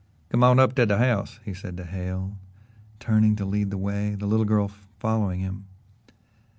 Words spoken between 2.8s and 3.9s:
turning to lead the